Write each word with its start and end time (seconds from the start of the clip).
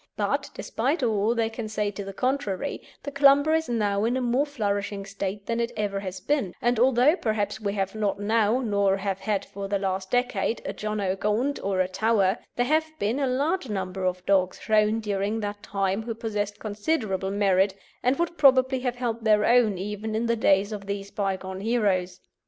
But, 0.17 0.49
despite 0.55 1.03
all 1.03 1.35
they 1.35 1.47
can 1.51 1.67
say 1.69 1.91
to 1.91 2.03
the 2.03 2.11
contrary, 2.11 2.81
the 3.03 3.11
Clumber 3.11 3.53
is 3.53 3.69
now 3.69 4.03
in 4.03 4.17
a 4.17 4.19
more 4.21 4.47
flourishing 4.47 5.05
state 5.05 5.45
than 5.45 5.59
it 5.59 5.71
ever 5.77 5.99
has 5.99 6.19
been; 6.19 6.55
and 6.59 6.79
although 6.79 7.15
perhaps 7.15 7.61
we 7.61 7.73
have 7.73 7.93
not 7.93 8.19
now, 8.19 8.61
nor 8.61 8.97
have 8.97 9.19
had 9.19 9.45
for 9.45 9.67
the 9.67 9.77
last 9.77 10.09
decade, 10.09 10.59
a 10.65 10.73
John 10.73 10.99
o' 11.01 11.15
Gaunt 11.15 11.59
or 11.63 11.81
a 11.81 11.87
Tower, 11.87 12.39
there 12.55 12.65
have 12.65 12.87
been 12.97 13.19
a 13.19 13.27
large 13.27 13.69
number 13.69 14.03
of 14.05 14.25
dogs 14.25 14.59
shown 14.59 15.01
during 15.01 15.39
that 15.41 15.61
time 15.61 16.01
who 16.01 16.15
possessed 16.15 16.57
considerable 16.57 17.29
merit 17.29 17.75
and 18.01 18.17
would 18.17 18.39
probably 18.39 18.79
have 18.79 18.95
held 18.95 19.23
their 19.23 19.45
own 19.45 19.77
even 19.77 20.15
in 20.15 20.25
the 20.25 20.35
days 20.35 20.71
of 20.71 20.87
these 20.87 21.11
bygone 21.11 21.59
heroes. 21.59 22.21